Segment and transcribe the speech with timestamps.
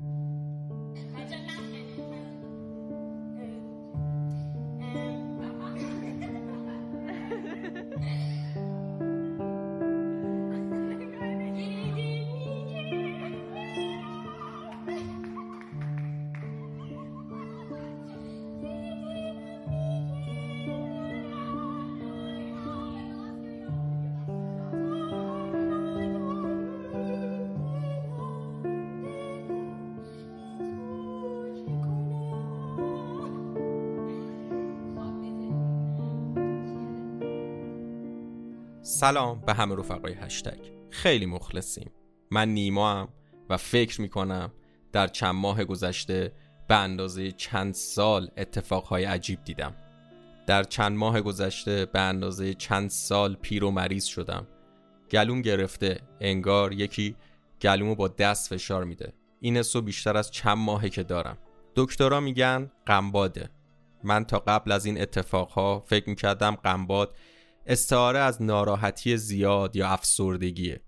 [0.00, 0.35] Mm-hmm.
[38.96, 40.58] سلام به همه رفقای هشتگ.
[40.90, 41.90] خیلی مخلصیم.
[42.30, 43.08] من نیما هم
[43.50, 44.52] و فکر می‌کنم
[44.92, 46.32] در چند ماه گذشته
[46.68, 49.74] به اندازه چند سال اتفاقهای عجیب دیدم.
[50.46, 54.46] در چند ماه گذشته به اندازه چند سال پیر و مریض شدم.
[55.10, 57.16] گلوم گرفته انگار یکی
[57.62, 59.12] گلومو با دست فشار میده.
[59.40, 61.38] این سو بیشتر از چند ماهه که دارم.
[61.76, 63.50] دکترا میگن قنباده.
[64.04, 67.16] من تا قبل از این اتفاقها فکر می‌کردم قنباد
[67.66, 70.82] استعاره از ناراحتی زیاد یا افسردگیه.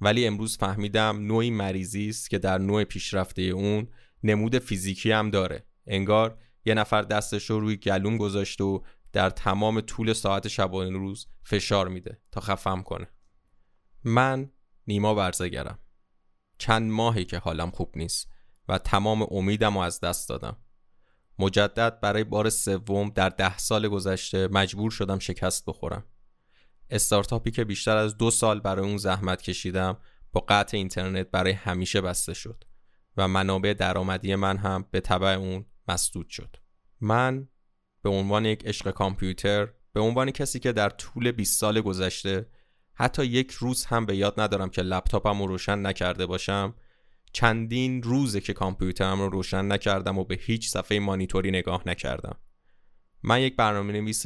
[0.00, 3.88] ولی امروز فهمیدم نوعی مریضی است که در نوع پیشرفته اون
[4.22, 5.66] نمود فیزیکی هم داره.
[5.86, 8.80] انگار یه نفر دستش رو روی گلوم گذاشته و
[9.12, 13.08] در تمام طول ساعت شبانه روز فشار میده تا خفم کنه.
[14.04, 14.50] من
[14.86, 15.78] نیما برزگرم.
[16.58, 18.28] چند ماهی که حالم خوب نیست
[18.68, 20.56] و تمام امیدم رو از دست دادم.
[21.38, 26.04] مجدد برای بار سوم در ده سال گذشته مجبور شدم شکست بخورم.
[26.90, 29.98] استارتاپی که بیشتر از دو سال برای اون زحمت کشیدم
[30.32, 32.64] با قطع اینترنت برای همیشه بسته شد
[33.16, 36.56] و منابع درآمدی من هم به تبع اون مسدود شد.
[37.00, 37.48] من
[38.02, 42.46] به عنوان یک عشق کامپیوتر به عنوان کسی که در طول 20 سال گذشته
[42.94, 46.74] حتی یک روز هم به یاد ندارم که لپتاپم رو روشن نکرده باشم
[47.32, 52.36] چندین روزه که کامپیوترم رو روشن نکردم و به هیچ صفحه مانیتوری نگاه نکردم.
[53.22, 54.24] من یک برنامه نویس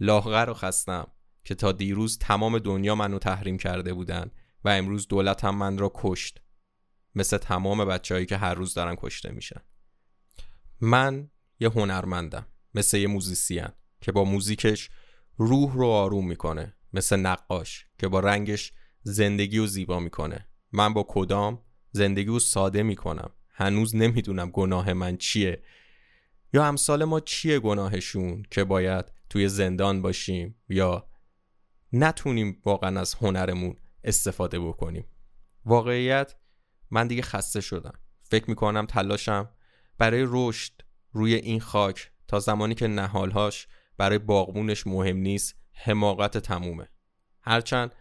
[0.00, 1.06] لاغر و خستم.
[1.46, 4.30] که تا دیروز تمام دنیا منو تحریم کرده بودن
[4.64, 6.40] و امروز دولت هم من را کشت.
[7.14, 9.60] مثل تمام بچههایی که هر روز دارن کشته میشن.
[10.80, 11.30] من
[11.60, 12.46] یه هنرمندم.
[12.74, 13.68] مثل یه موزیسین
[14.00, 14.90] که با موزیکش
[15.36, 16.74] روح رو آروم می‌کنه.
[16.92, 20.48] مثل نقاش که با رنگش زندگی رو زیبا می‌کنه.
[20.72, 23.30] من با کدام زندگی رو ساده می‌کنم.
[23.48, 25.62] هنوز نمی‌دونم گناه من چیه.
[26.52, 31.08] یا امثال ما چیه گناهشون که باید توی زندان باشیم یا
[31.92, 35.04] نتونیم واقعا از هنرمون استفاده بکنیم.
[35.64, 36.34] واقعیت
[36.90, 37.92] من دیگه خسته شدم.
[38.22, 39.48] فکر می‌کنم تلاشم
[39.98, 40.72] برای رشد
[41.12, 46.88] روی این خاک تا زمانی که نهالهاش برای باغبونش مهم نیست حماقت تمومه.
[47.42, 47.94] هرچند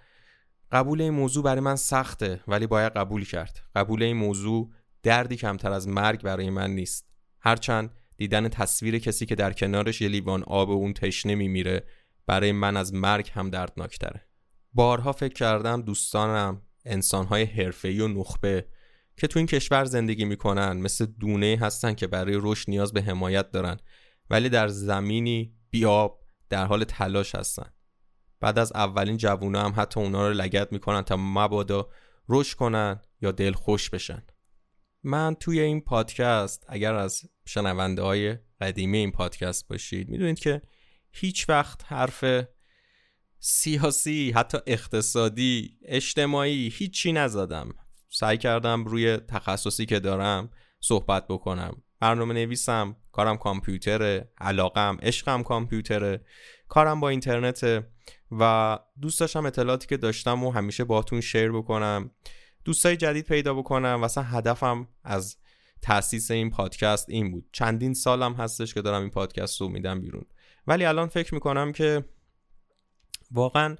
[0.71, 3.59] قبول این موضوع برای من سخته ولی باید قبول کرد.
[3.75, 4.71] قبول این موضوع
[5.03, 7.09] دردی کمتر از مرگ برای من نیست.
[7.39, 11.83] هرچند دیدن تصویر کسی که در کنارش یه لیوان آب اون تشنه میمیره
[12.27, 14.27] برای من از مرگ هم دردناکتره.
[14.73, 18.67] بارها فکر کردم دوستانم انسانهای حرفه‌ای و نخبه
[19.17, 23.51] که تو این کشور زندگی می‌کنن مثل دونه هستن که برای رشد نیاز به حمایت
[23.51, 23.77] دارن
[24.29, 27.69] ولی در زمینی بیاب در حال تلاش هستن.
[28.39, 31.89] بعد از اولین جوونا هم حتی اونا رو لگت می‌کنن تا مبادا
[32.29, 34.23] رشد کنن یا دل خوش بشن.
[35.03, 40.61] من توی این پادکست اگر از شنونده های قدیمی این پادکست باشید می‌دونید که
[41.15, 42.25] هیچ وقت حرف
[43.39, 47.69] سیاسی حتی اقتصادی اجتماعی هیچی نزدم.
[48.09, 50.49] سعی کردم روی تخصصی که دارم
[50.79, 51.83] صحبت بکنم.
[51.99, 56.25] برنامه نویسم کارم کامپیوتره علاقم عشقم کامپیوتره
[56.67, 57.87] کارم با اینترنته
[58.31, 62.11] و دوست داشتم اطلاعاتی که داشتم و همیشه باتون شیر بکنم.
[62.65, 63.99] دوستای جدید پیدا بکنم.
[64.03, 65.37] و هدفم از
[65.81, 67.45] تاسیس این پادکست این بود.
[67.51, 70.25] چندین سالم هستش که دارم این پادکست رو میدم بیرون.
[70.67, 72.05] ولی الان فکر می‌کنم که
[73.31, 73.75] واقعا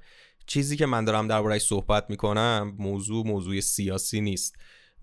[0.46, 4.56] چیزی که من دارم دربارهش صحبت می‌کنم موضوع موضوع سیاسی نیست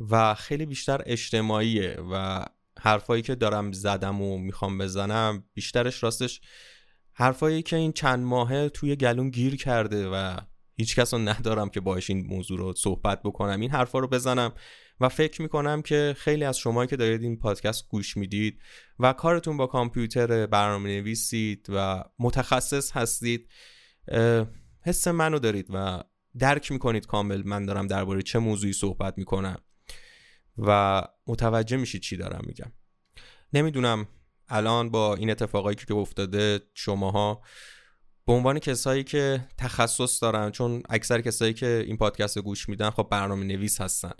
[0.09, 2.45] و خیلی بیشتر اجتماعیه و
[2.79, 6.41] حرفایی که دارم زدم و می‌خوام بزنم بیشترش راستش
[7.13, 10.37] حرفایی که این چند ماهه توی گلون گیر کرده و
[10.75, 14.53] هیچ کس ندارم که باش این موضوع رو صحبت بکنم این حرفا رو بزنم.
[14.99, 18.59] و فکر می‌کنم که خیلی از شما که دارید این پادکست گوش می‌دید
[18.99, 23.49] و کارتون با کامپیوتر برنامه نویسید و متخصص هستید
[24.81, 26.03] حس منو دارید و
[26.39, 29.57] درک می‌کنید کامل من دارم درباره چه موضوعی صحبت می‌کنم
[30.57, 32.71] و متوجه میشید چی دارم میگم.
[33.53, 34.07] نمی‌دونم
[34.49, 37.41] الان با این اتفاقایی که افتاده شماها
[38.25, 43.07] به عنوان کسایی که تخصص دارن چون اکثر کسایی که این پادکست گوش میدن خب
[43.11, 44.11] برنامه نویس هستن.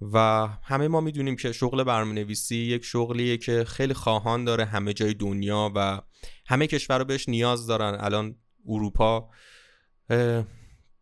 [0.00, 4.92] و همه ما می‌دونیم که شغل برنامه نویسی یک شغلیه که خیلی خواهان داره همه
[4.92, 6.00] جای دنیا و
[6.46, 7.96] همه کشورها بهش نیاز دارن.
[8.00, 8.36] الان
[8.68, 9.30] اروپا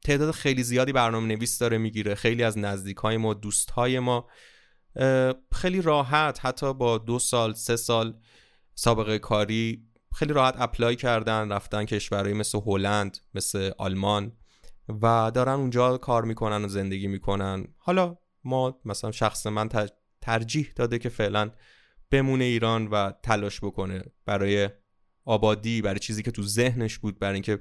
[0.04, 2.14] تعداد خیلی زیادی برنامه نویس داره می‌گیره.
[2.14, 4.28] خیلی از نزدیک های ما دوست های ما
[5.52, 6.38] خیلی راحت.
[6.42, 8.20] حتی با دو سال سه سال
[8.74, 14.32] سابقه کاری خیلی راحت اپلای کردن رفتن کشورهایی مثل هلند مثل آلمان
[14.88, 17.66] و دارن اونجا کار می‌کنن و زندگی می‌کنن.
[17.78, 19.68] حالا ما مثلا شخص من
[20.20, 21.50] ترجیح داده که فعلا
[22.10, 24.68] بمونه ایران و تلاش بکنه برای
[25.24, 27.58] آبادی برای چیزی که تو ذهنش بود برای اینکه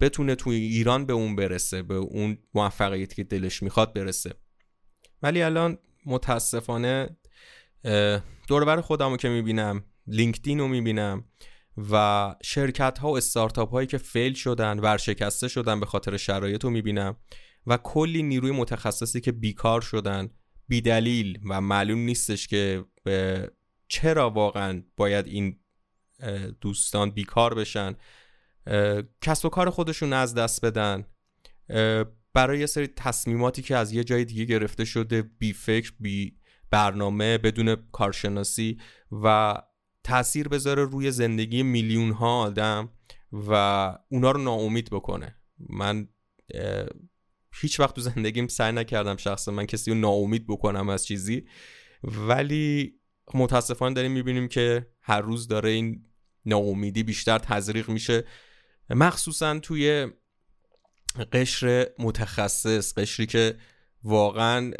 [0.00, 4.34] بتونه توی ایران به اون برسه به اون موفقیتی که دلش می‌خواد برسه.
[5.22, 7.16] ولی الان متاسفانه
[8.48, 11.24] دوربر خودم رو که می‌بینم لینکدین رو می‌بینم
[11.90, 16.70] و شرکت ها و استارتاپ هایی که فیل شدن ورشکسته شدن به خاطر شرایط رو
[16.70, 17.16] می‌بینم.
[17.66, 20.30] و کلی نیروی متخصصی که بیکار شدن
[20.68, 22.84] بیدلیل و معلوم نیستش که
[23.88, 25.60] چرا واقعا باید این
[26.60, 27.94] دوستان بیکار بشن.
[29.20, 31.04] کسب و کار خودشون از دست بدن.
[32.34, 36.36] برای یه سری تصمیماتی که از یه جای دیگه گرفته شده بی فکر بی
[36.70, 38.80] برنامه بدون کارشناسی
[39.12, 39.54] و
[40.04, 42.92] تاثیر بذاره روی زندگی میلیون ها آدم
[43.32, 43.52] و
[44.08, 45.36] اونا رو ناامید بکنه.
[45.58, 46.08] من
[47.60, 51.44] هیچ وقت تو زندگیم سعی نکردم شخصا من کسی رو ناامید بکنم از چیزی.
[52.02, 52.94] ولی
[53.34, 56.04] متاسفانه داریم می‌بینیم که هر روز داره این
[56.44, 58.24] ناامیدی بیشتر تزریق میشه.
[58.90, 60.06] مخصوصا توی
[61.32, 63.54] قشر متخصص قشری که
[64.02, 64.72] واقعا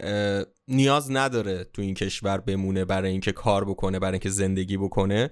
[0.69, 5.31] نیاز نداره تو این کشور بمونه برای اینکه کار بکنه برای اینکه زندگی بکنه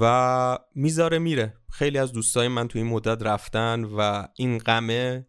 [0.00, 1.54] و می‌ذاره میره.
[1.72, 5.26] خیلی از دوستای من تو این مدت رفتن و این غمه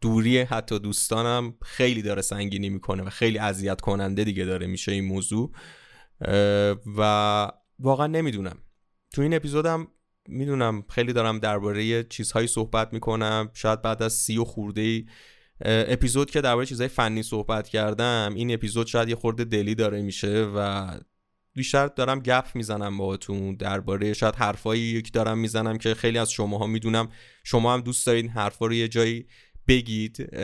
[0.00, 5.04] دوری حتی دوستانم خیلی داره سنگینی می‌کنه و خیلی اذیت کننده دیگه داره میشه این
[5.04, 5.52] موضوع.
[6.98, 8.58] و واقعا نمی‌دونم.
[9.12, 9.88] تو این اپیزودم
[10.28, 13.50] می‌دونم خیلی دارم درباره چیزهایی صحبت می‌کنم.
[13.54, 15.04] شاید بعد از سی و خورده
[15.64, 20.48] اپیزود که درباره چیزهای فنی صحبت کردم این اپیزود شاید یه خورده دلی داره میشه
[20.56, 20.88] و
[21.54, 26.66] بیشتر دارم گپ می‌زنم باهاتون درباره شاید حرفایی یک دارم می‌زنم که خیلی از شماها
[26.66, 27.08] می‌دونم.
[27.44, 29.26] شما هم دوست دارین حرفا رو یه جایی
[29.70, 30.34] بگید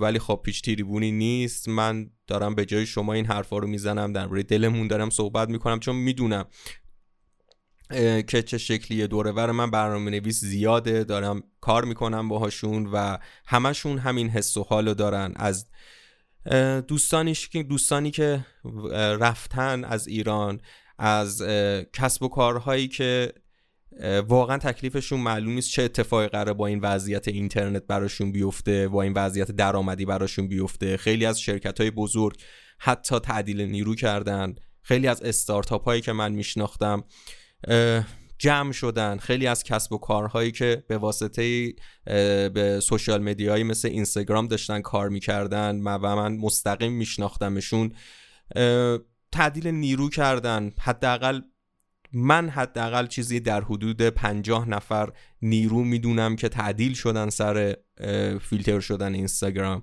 [0.00, 1.68] ولی خب پیچ تیریبونی نیست.
[1.68, 5.96] من دارم به جای شما این حرفا رو می‌زنم درباره دلمون دارم صحبت می‌کنم چون
[5.96, 6.44] می‌دونم
[8.28, 14.28] که چه شکلی دورور من برنامه نویس زیاده دارم کار می‌کنم باهاشون و همشون همین
[14.28, 15.32] حس و حالو دارن.
[15.36, 15.66] از
[16.88, 18.46] دوستانیش که دوستانی که
[19.20, 20.60] رفتن از ایران
[20.98, 21.42] از
[21.92, 23.32] کسب و کارهایی که
[24.28, 29.12] واقعا تکلیفشون معلوم نیست چه اتفاقی قراره با این وضعیت اینترنت براشون بیفته با این
[29.12, 30.96] وضعیت درآمدی براشون بیفته.
[30.96, 32.36] خیلی از شرکت های بزرگ
[32.78, 34.54] حتی تعدیل نیرو کردن.
[34.82, 37.04] خیلی از استارتاپ هایی که من میشناختم
[38.38, 39.18] جمع شدن.
[39.18, 41.74] خیلی از کسب و کارهایی که به واسطه
[42.54, 47.92] به سوشال مدیایی مثل اینستاگرام داشتن کار می‌کردن و من مستقیم میشناختمشون
[49.32, 50.72] تعدیل نیرو کردن.
[50.80, 51.40] حداقل
[52.14, 55.12] من حداقل چیزی در حدود پنجاه نفر
[55.42, 57.76] نیرو می‌دونم که تعدیل شدن سر
[58.40, 59.82] فیلتر شدن اینستاگرام.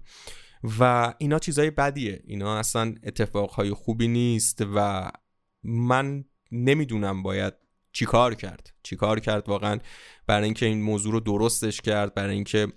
[0.79, 2.21] و اینا چیزای بدیه.
[2.25, 5.11] اینا اصلا اتفاقهای خوبی نیست و
[5.63, 7.53] من نمی‌دونم باید
[7.91, 8.73] چیکار کرد.
[8.83, 9.79] چیکار کرد واقعا؟
[10.27, 12.67] برای اینکه این موضوع رو درستش کرد برای اینکه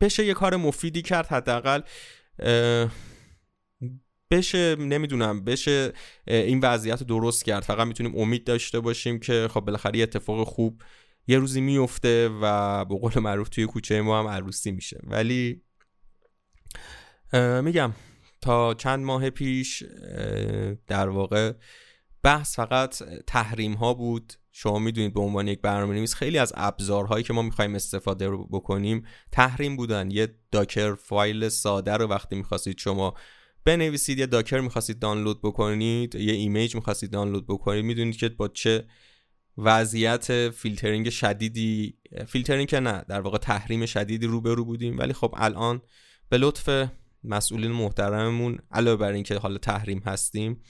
[0.00, 1.80] بشه یه کار مفیدی کرد حداقل
[4.36, 5.92] بشه نمی‌دونم بشه
[6.26, 7.62] این وضعیت رو درست کرد.
[7.62, 10.82] فقط می‌تونیم امید داشته باشیم که خب بالاخره اتفاق خوب
[11.26, 15.00] یه روزی میفته و به قول معروف توی کوچه ما هم عروسی میشه.
[15.04, 15.62] ولی
[17.62, 17.92] میگم
[18.40, 19.82] تا چند ماه پیش
[20.86, 21.52] در واقع
[22.22, 24.32] بحث فقط تحریم ها بود.
[24.52, 28.46] شما می‌دونید به عنوان یک برنامه نویس خیلی از ابزارهایی که ما می‌خوایم استفاده رو
[28.46, 30.10] بکنیم تحریم بودن.
[30.10, 33.14] یه Docker file ساده رو وقتی می‌خواستید شما
[33.64, 38.84] بنویسید یه Docker می‌خواستید دانلود بکنید یه image می‌خواستید دانلود بکنید می‌دونید که با چه
[39.58, 44.98] وضعیت فیلترینگ شدیدی فیلترینگ که نه در واقع تحریم شدیدی روبرو بودیم.
[44.98, 45.82] ولی خب الان
[46.28, 46.88] به لطف
[47.24, 50.62] مسئولین محترممون علاوه بر اینکه حالا تحریم هستیم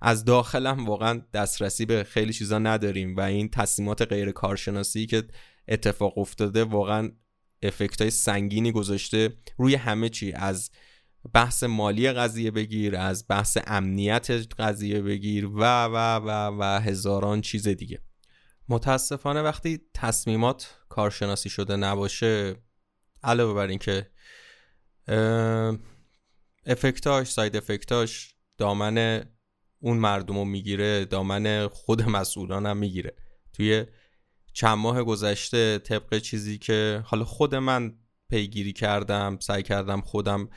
[0.00, 5.22] از داخل هم واقعا دسترسی به خیلی چیزا نداریم و این تصمیمات غیر کارشناسی که
[5.68, 7.10] اتفاق افتاده واقعا
[7.62, 10.70] افکت های سنگینی گذاشته روی همه چی از
[11.32, 17.68] بحث مالی قضیه بگیر از بحث امنیت قضیه بگیر و و و و هزاران چیز
[17.68, 18.02] دیگه.
[18.68, 22.56] متاسفانه وقتی تصمیمات کارشناسی شده نباشه
[23.22, 24.10] علاوه بر اینکه
[26.66, 29.24] افکتاش ساید افکتاش دامن
[29.78, 33.16] اون مردم رو می‌گیره دامن خود مسئولانم می‌گیره.
[33.52, 33.84] توی
[34.52, 37.94] چند ماه گذشته طبق چیزی که حالا خود من
[38.30, 40.48] پیگیری کردم سعی کردم خودم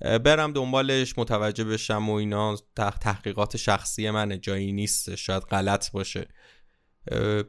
[0.00, 2.56] برم دنبالش متوجه بشم و اینا.
[3.00, 6.28] تحقیقات شخصی منه جایی نیست شاید غلط باشه.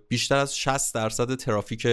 [0.10, 1.88] بیشتر از 60 درصد ترافیک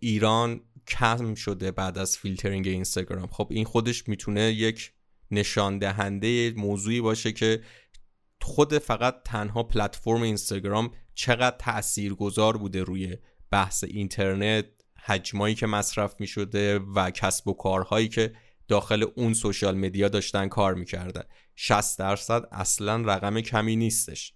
[0.00, 3.26] ایران کم شده بعد از فیلترینگ اینستاگرام.
[3.26, 4.92] خب این خودش می‌تونه یک
[5.30, 7.62] نشان دهنده موضوعی باشه که
[8.40, 13.16] خود فقط تنها پلتفرم اینستاگرام چقدر تاثیرگذار بوده روی
[13.50, 14.64] بحث اینترنت
[15.04, 18.32] حجمایی که مصرف می شده و کسب و کارهایی که
[18.68, 21.22] داخل اون social media داشتن کار می‌کردن.
[21.56, 24.34] 60 درصد اصلا رقم کمی نیستش.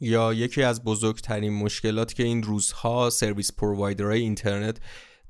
[0.00, 4.78] یا یکی از بزرگترین مشکلات که این روزها سرویس پرووایدرهای اینترنت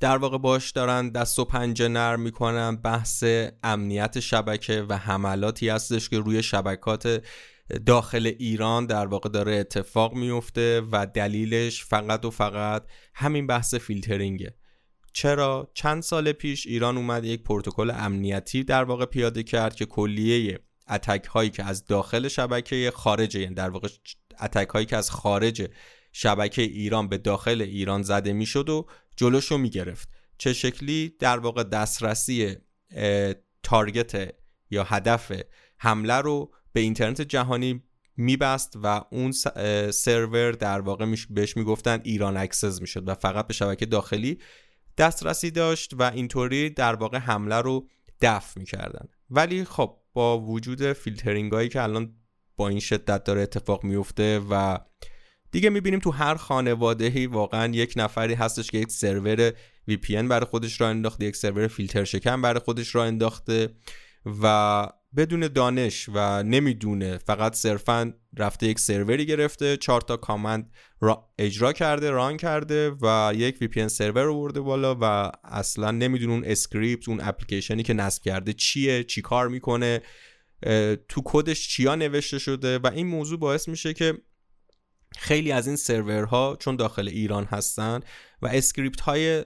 [0.00, 3.24] در واقع باش دارن دست و پنجه نرم می‌کنن بحث
[3.62, 7.22] امنیت شبکه و حملاتی هستش که روی شبکات
[7.86, 12.84] داخل ایران در واقع داره اتفاق میفته و دلیلش فقط و فقط
[13.14, 14.54] همین بحث فیلترینگه.
[15.16, 20.58] چرا چند سال پیش ایران اومد یک پروتکل امنیتی در واقع پیاده کرد که کلیه
[20.88, 23.88] attack هایی که از داخل شبکه خارج یعنی در واقع
[24.40, 25.70] attack هایی که از خارج
[26.12, 30.08] شبکه ایران به داخل ایران زده می‌شد و جلوش رو می‌گرفت.
[30.38, 32.56] چه شکلی؟ در واقع دسترسی
[33.62, 34.34] target
[34.70, 35.32] یا هدف
[35.78, 37.82] حمله رو به اینترنت جهانی
[38.16, 39.32] میبست و اون
[39.90, 44.38] سرور در واقع بهش می‌گفتن ایران access می‌شد و فقط به شبکه داخلی
[44.98, 47.88] دسترسی داشت و اینطوری در واقع حمله رو
[48.20, 49.08] دفع می‌کردن.
[49.30, 52.14] ولی خب با وجود فیلترینگ هایی که الان
[52.56, 54.78] با این شدت داره اتفاق میفته و
[55.50, 59.50] دیگه می‌بینیم تو هر خانوادهی واقعا یک نفری هستش که یک سرور
[59.90, 63.68] VPN برای خودش راه انداخته یک سرور فیلتر شکن برای خودش راه انداخته
[64.42, 71.30] و بدون دانش و نمی‌دونه فقط صرفا رفته یک سروری گرفته چهار تا command را
[71.38, 76.44] اجرا کرده run کرده و یک VPN server رو برده بالا و اصلا نمی‌دونه اون
[76.44, 80.02] script اون اپلیکیشنی که نصب کرده چیه چی کار می‌کنه
[81.08, 84.14] تو کدش چیا نوشته شده و این موضوع باعث میشه که
[85.18, 88.00] خیلی از این سرورها چون داخل ایران هستن
[88.42, 89.44] و script های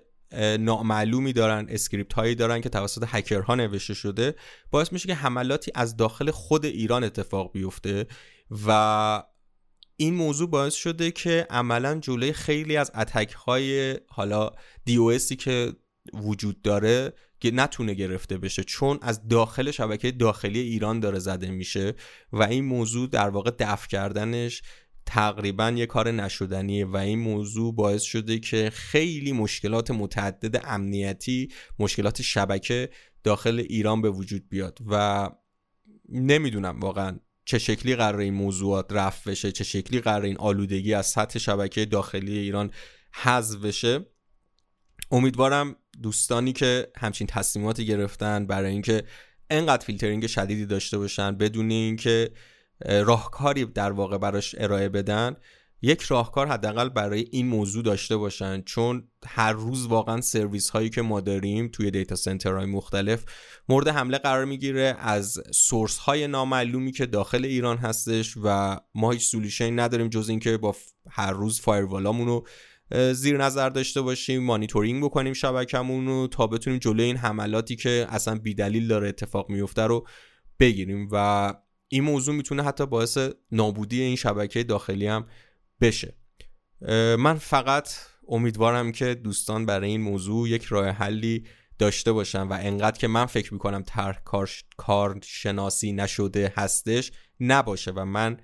[0.60, 4.34] نامعلومی دارن script هایی دارن که توسط هکرها نوشته شده.
[4.70, 8.06] باعث میشه که حملاتی از داخل خود ایران اتفاق بیفته
[8.66, 9.22] و
[9.96, 14.50] این موضوع باعث شده که عملا جلوی خیلی از attack های حالا
[14.84, 15.72] DDoS ی که
[16.14, 21.94] وجود داره که نتونه گرفته بشه چون از داخل شبکه داخلی ایران داره زده میشه
[22.32, 24.62] و این موضوع در واقع دفع کردنش
[25.10, 31.48] تقریبا یه کار نشدنیه و این موضوع باعث شده که خیلی مشکلات متعدد امنیتی
[31.78, 32.90] مشکلات شبکه
[33.24, 35.28] داخل ایران به وجود بیاد و
[36.08, 41.06] نمی‌دونم واقعا چه شکلی قرار این موضوعات رفع بشه چه شکلی قرار این آلودگی از
[41.06, 42.70] سطح شبکه داخلی ایران
[43.12, 44.06] حذف بشه.
[45.10, 49.04] امیدوارم دوستانی که همچین تصمیماتی گرفتن برای اینکه
[49.50, 52.30] انقدر فیلترینگ شدیدی داشته باشن بدون اینکه
[52.86, 55.36] راهکاری در واقع براش ارائه بدن
[55.82, 58.62] یک راهکار حداقل برای این موضوع داشته باشن.
[58.62, 63.24] چون هر روز واقعا سرویس هایی که ما داریم توی data center های مختلف
[63.68, 64.96] مورد حمله قرار می‌گیره.
[64.98, 70.28] از source های نامعلومی که داخل ایران هستش و ما هیچ solution ی نداریم جز
[70.28, 70.76] اینکه با
[71.10, 72.46] هر روز فایروالامون رو
[73.12, 78.38] زیر نظر داشته باشیم مانیتورینگ بکنیم شبکمون رو تا بتونیم جلوی این حملاتی که اصلا
[78.38, 80.06] بیدلیل داره اتفاق میفته رو
[80.60, 81.08] بگیریم.
[81.12, 81.54] و
[81.92, 83.18] این موضوع می‌تونه حتی باعث
[83.52, 85.26] نابودی این شبکه داخلی هم
[85.80, 86.16] بشه.
[87.18, 87.88] من فقط
[88.28, 91.46] امیدوارم که دوستان برای این موضوع یک راه حلی
[91.78, 94.20] داشته باشن و انقدر که من فکر می‌کنم تر
[94.76, 98.40] کار شناسی نشده هستش نباشه و من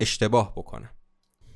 [0.00, 0.90] اشتباه بکنم.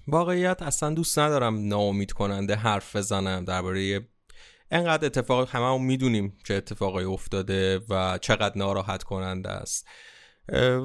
[0.09, 4.09] واقعیت اصلا دوست ندارم ناامید کننده حرف بزنم درباره
[4.71, 9.87] انقدر اتفاق همه می‌دونیم چه اتفاقی افتاده و چقدر ناراحت کننده است.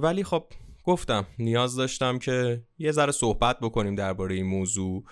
[0.01, 0.43] ولی خب
[0.83, 5.03] گفتم نیاز داشتم که یه ذره صحبت بکنیم درباره این موضوع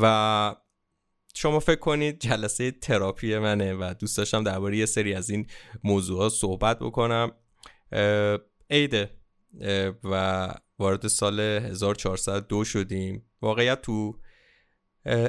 [0.00, 0.54] و
[1.34, 5.46] شما فکر کنید جلسه تراپی منه و دوست داشتم درباره یه سری از این
[5.84, 7.30] موضوعات صحبت بکنم.
[8.70, 9.10] عیده
[10.04, 13.30] و وارد سال 1402 شدیم.
[13.42, 14.18] واقعیت تو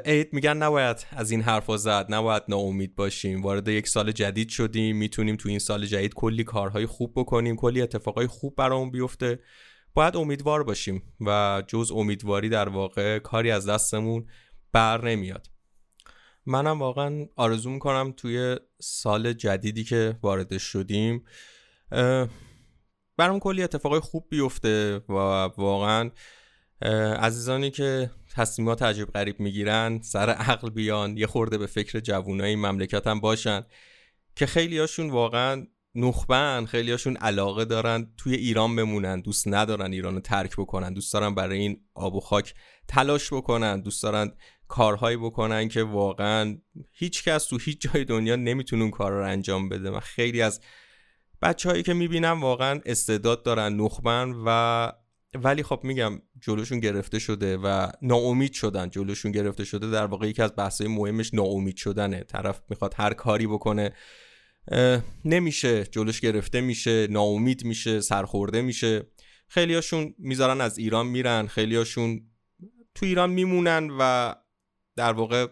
[0.06, 3.42] عید میگن نباید از این حرفا زد نباید ناامید باشیم.
[3.42, 7.82] وارد یک سال جدید شدیم می‌تونیم تو این سال جدید کلی کارهای خوب بکنیم کلی
[7.82, 9.40] اتفاقای خوب برامون بیفته.
[9.94, 14.28] باید امیدوار باشیم و جز امیدواری در واقع کاری از دستمون
[14.72, 15.48] بر نمیاد.
[16.46, 21.24] منم واقعا آرزو می‌کنم توی سال جدیدی که وارد شدیم
[23.18, 25.14] برام کلی اتفاقای خوب بیفته و
[25.58, 26.12] واقعا
[27.19, 33.07] عزیزانی که تصمیمات عجیب غریب می‌گیرن سر عقل بیان یه خورده به فکر جوونای مملکت
[33.07, 33.63] هم باشن
[34.36, 40.13] که خیلی هاشون واقعا نخبن خیلی هاشون علاقه دارن توی ایران بمونن دوست ندارن ایران
[40.13, 42.53] رو ترک بکنن دوست دارن برای این آب و خاک
[42.88, 44.31] تلاش بکنن دوست دارن
[44.67, 46.57] کارهایی بکنن که واقعا
[46.91, 49.89] هیچ کس تو هیچ جای دنیا نمی‌تونه اون کار رو انجام بده.
[49.89, 50.62] من خیلی از
[51.41, 54.91] بچههایی که می‌بینم واقعا استعداد دارن نخبن و
[55.33, 58.89] ولی خب میگم جلوشون گرفته شده و ناامید شدن.
[58.89, 62.24] جلوشون گرفته شده در واقع یکی از بحثای مهمش ناامید شدنه.
[62.24, 63.93] طرف می‌خواد هر کاری بکنه
[65.25, 65.83] نمیشه.
[65.83, 69.07] جلوش گرفته میشه ناامید میشه سرخورده میشه.
[69.48, 71.48] خیلیاشون می‌ذارن از ایران میرن.
[71.48, 72.29] خیلیاشون
[72.95, 74.33] تو ایران میمونن و
[74.95, 75.48] در واقع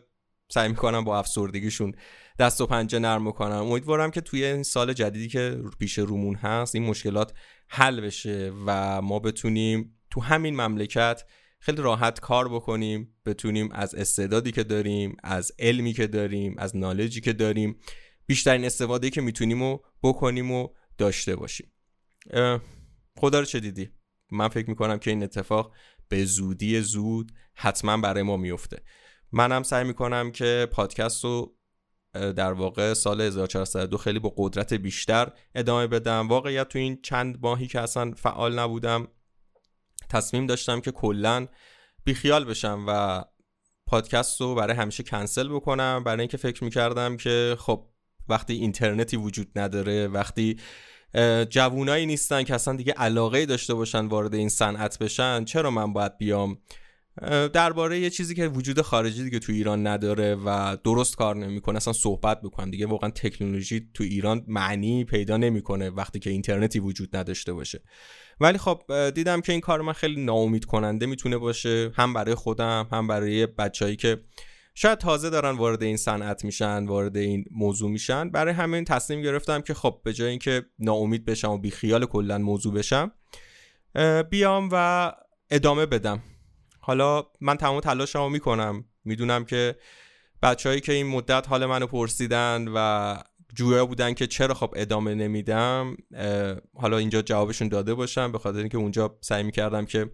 [0.49, 1.95] سعی می‌کنن با افسردگیشون
[2.39, 6.75] دست و پنجه نرم کنن امیدوارم که توی این سال جدیدی که پیش رومون هست
[6.75, 7.33] این مشکلات
[7.69, 11.23] حل بشه و ما بتونیم تو همین مملکت
[11.59, 17.21] خیلی راحت کار بکنیم بتونیم از استعدادی که داریم از علمی که داریم از نالجی
[17.21, 17.79] که داریم
[18.25, 21.71] بیشترین استفاده که می‌تونیم و بکنیم و داشته باشیم.
[23.17, 23.89] خدا رو چه دیدی؟
[24.31, 25.73] من فکر می‌کنم که این اتفاق
[26.09, 28.81] به زودی زود حتما برای ما میفته
[29.31, 31.56] منم سعی می‌کنم که پادکست رو
[32.13, 36.27] در واقع سال 1402 خیلی با قدرت بیشتر ادامه بدم.
[36.27, 39.07] واقعیت تو این چند ماهی که اصلا فعال نبودم
[40.09, 41.47] تصمیم داشتم که کلا
[42.03, 43.23] بیخیال بشم و
[43.85, 46.03] پادکست رو برای همیشه کنسل بکنم.
[46.05, 47.87] برای اینکه فکر می‌کردم که خب
[48.29, 50.59] وقتی اینترنتی وجود نداره وقتی
[51.49, 56.17] جوونایی نیستن که اصلا دیگه علاقه داشته باشن وارد این صنعت بشن چرا من باید
[56.17, 56.57] بیام
[57.53, 61.93] درباره یه چیزی که وجود خارجی دیگه تو ایران نداره و درست کار نمی‌کنه اصلا
[61.93, 62.85] صحبت بکنم دیگه.
[62.85, 67.83] واقعا تکنولوژی تو ایران معنی پیدا نمی‌کنه وقتی که اینترنتی وجود نداشته باشه.
[68.39, 72.87] ولی خب دیدم که این کار من خیلی ناامید کننده می‌تونه باشه هم برای خودم
[72.91, 74.21] هم برای بچههایی که
[74.75, 78.29] شاید تازه دارن وارد این صنعت میشن وارد این موضوع میشن.
[78.29, 82.73] برای همین تصمیم گرفتم که خب به جای اینکه ناامید بشم و بیخیال کلا موضوع
[82.73, 83.11] بشم
[84.29, 85.11] بیام و
[85.49, 86.23] ادامه بدم.
[86.87, 88.85] حالا من تمام تلاشمو می‌کنم.
[89.05, 89.75] می‌دونم که
[90.41, 93.17] بچههایی که این مدت حال منو پرسیدن و
[93.55, 95.97] جویا بودن که چرا خب ادامه نمیدم
[96.75, 100.11] حالا اینجا جوابشون داده باشم به خاطر اینکه اونجا سعی می‌کردم که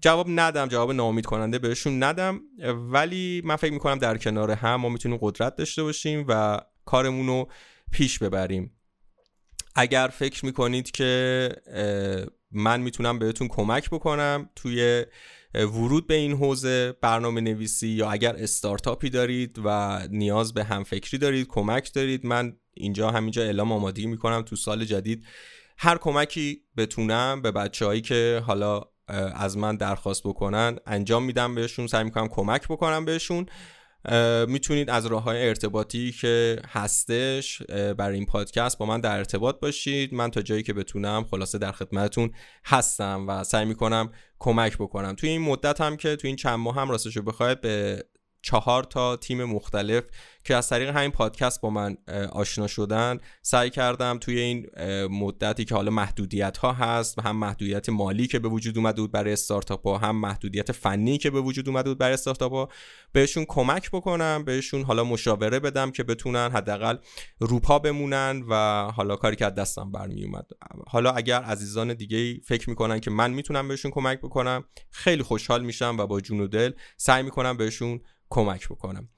[0.00, 2.40] جواب ندم جواب ناامید کننده بهشون ندم.
[2.92, 7.50] ولی من فکر می‌کنم در کنار هم ما می‌تونیم قدرت داشته باشیم و کارمون رو
[7.92, 8.78] پیش ببریم.
[9.74, 11.48] اگر فکر می‌کنید که
[12.50, 15.04] من می‌تونم بهتون کمک بکنم توی
[15.54, 21.46] ورود به این حوزه برنامه نویسی یا اگر استارتاپی دارید و نیاز به همفکری دارید
[21.48, 25.24] کمک دارید من اینجا همینجا اعلام آمادگی می‌کنم تو سال جدید
[25.78, 28.82] هر کمکی بتونم به بچههایی که حالا
[29.34, 33.46] از من درخواست بکنن انجام میدم بهشون سعی می‌کنم کمک بکنم بهشون.
[34.48, 37.62] می‌تونید از راه های ارتباطی که هستش
[37.98, 40.14] برای این پادکست با من در ارتباط باشید.
[40.14, 42.30] من تا جایی که بتونم خلاصه در خدمتتون
[42.64, 44.12] هستم و سعی می‌کنم
[44.42, 45.14] کمک بکنم.
[45.14, 48.04] توی این مدت هم که توی این چند ماه هم راستشو بخواید به
[48.42, 50.04] چهار تا تیم مختلف
[50.44, 51.96] که از طریق همین پادکست با من
[52.32, 54.66] آشنا شدن سعی کردم توی این
[55.10, 59.32] مدتی که حالا محدودیت ها هست هم محدودیت مالی که به وجود اومده بود برای
[59.32, 62.68] استارتاپ ها هم محدودیت فنی که به وجود اومده بود برای استارتاپ ها
[63.12, 66.96] بهشون کمک بکنم بهشون حالا مشاوره بدم که بتونن حداقل
[67.40, 68.54] روپا بمونن و
[68.96, 70.46] حالا کاری که از دستم برمی اومد
[70.86, 75.96] حالا اگر عزیزان دیگه فکر می‌کنن که من می‌تونم بهشون کمک بکنم خیلی خوشحال میشم
[75.98, 78.00] و با جون و دل سعی می‌کنم بهشون
[78.32, 79.08] کمک بکنم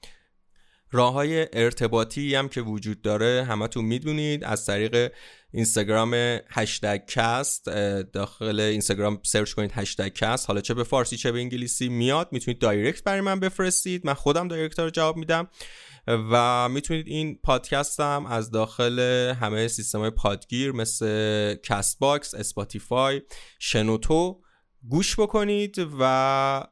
[0.91, 5.11] راه های ارتباطی هم که وجود داره همتون می‌دونید از طریق
[5.51, 6.13] اینستاگرام
[6.49, 7.65] هشتگ کست
[8.13, 12.59] داخل اینستاگرام search کنید هشتگ کست حالا چه به فارسی چه به انگلیسی میاد می‌تونید
[12.59, 14.05] direct برای من بفرستید.
[14.05, 15.47] من خودم direct رو جواب میدم.
[16.07, 18.99] و می‌تونید این پادکست هم از داخل
[19.41, 23.21] همه سیستم های پادگیر مثل Castbox Spotify
[23.59, 24.41] شنوتو
[24.89, 26.67] گوش بکنید و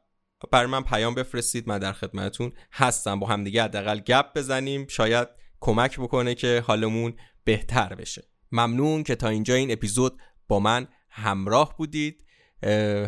[0.50, 3.20] برای من پیام بفرستید من در خدمتتون هستم.
[3.20, 5.28] با همدیگه حداقل گپ بزنیم شاید
[5.60, 8.28] کمک بکنه که حالمون بهتر بشه.
[8.52, 12.20] ممنون که تا اینجا این اپیزود با من همراه بودید.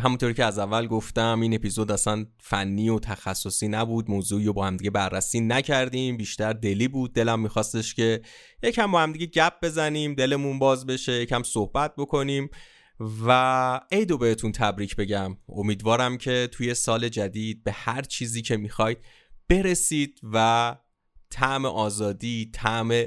[0.02, 4.66] همونطوری که از اول گفتم این اپیزود اصلا فنی و تخصصی نبود موضوعی رو با
[4.66, 7.12] همدیگه بررسی نکردیم بیشتر دلی بود.
[7.14, 8.20] دلم میخواستش که
[8.62, 12.50] یکم با همدیگه گپ بزنیم دلمون باز بشه یکم صحبت بکنیم.
[13.00, 15.36] و عیدو بهتون تبریک بگم.
[15.48, 18.98] امیدوارم که توی سال جدید به هر چیزی که می‌خواید
[19.48, 20.76] برسید و
[21.30, 23.04] طعم آزادی طعم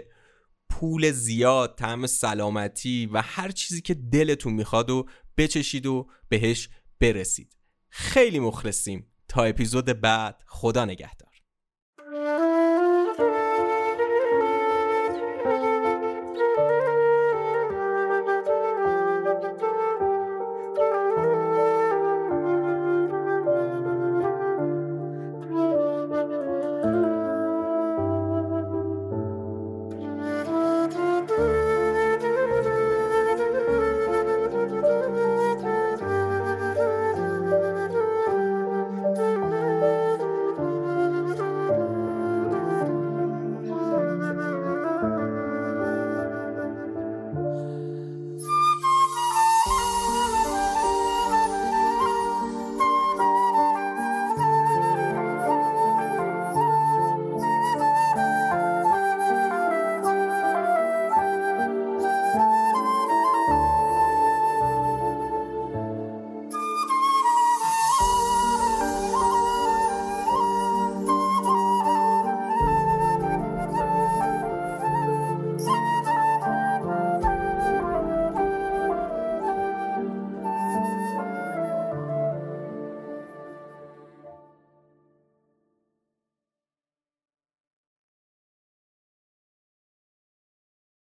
[0.70, 5.06] پول زیاد طعم سلامتی و هر چیزی که دلتون می‌خواد و
[5.38, 7.58] بچشید و بهش برسید.
[7.90, 9.06] خیلی مخلصیم.
[9.28, 11.29] تا اپیزود بعد خدا نگهدار.